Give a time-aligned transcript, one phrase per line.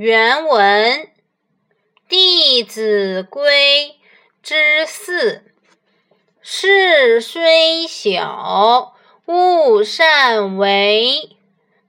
[0.00, 0.92] 原文
[2.08, 3.96] 《弟子规》
[4.48, 5.42] 之四：
[6.40, 8.94] 事虽小，
[9.26, 11.36] 勿擅为；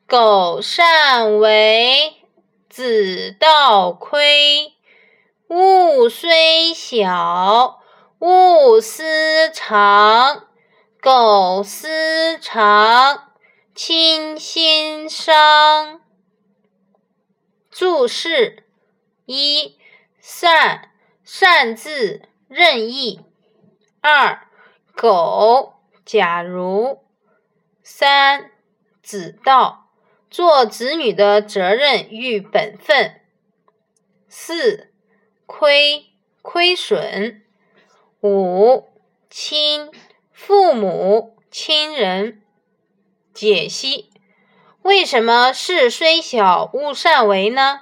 [0.07, 2.15] 苟擅为，
[2.67, 4.73] 子道亏。
[5.49, 7.79] 物虽小，
[8.17, 10.47] 勿私藏；
[10.99, 13.33] 苟私藏，
[13.75, 16.01] 亲心伤。
[17.79, 18.65] 注释：
[19.25, 19.77] 一、
[20.19, 20.91] 善，
[21.23, 23.21] 擅自、任意；
[24.01, 24.49] 二、
[24.93, 26.99] 苟，假如；
[27.81, 28.51] 三、
[29.01, 29.93] 子道，
[30.29, 33.21] 做子女的责任与本分；
[34.27, 34.91] 四、
[35.45, 36.07] 亏，
[36.41, 37.43] 亏损；
[38.19, 38.89] 五、
[39.29, 39.89] 亲，
[40.33, 42.41] 父母亲人。
[43.33, 44.09] 解析。
[44.83, 47.81] 为什么事虽小，勿擅为呢？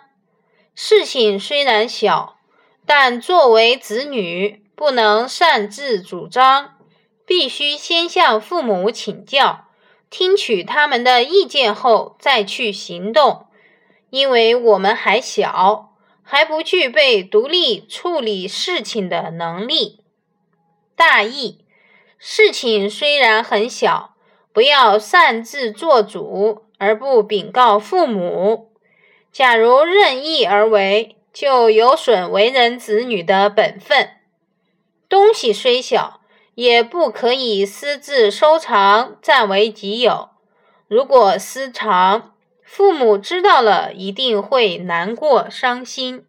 [0.73, 2.37] 事情虽然小，
[2.85, 6.75] 但作为子女，不能擅自主张，
[7.25, 9.65] 必须先向父母请教，
[10.09, 13.45] 听取他们的意见后再去行动。
[14.09, 20.01] 因为我们还小，还不具备独立处理事情的能力。
[20.95, 21.63] 大意：
[22.17, 24.15] 事情虽然很小，
[24.57, 26.63] 不要擅自做主。
[26.79, 28.71] 而不禀告父母，
[29.31, 34.11] 假如任意而为，就有损为人子女的本分。
[35.09, 36.21] 东西虽小，
[36.53, 40.29] 也不可以私自收藏，占为己有。
[40.87, 46.27] 如果私藏，父母知道了，一定会难过、伤心。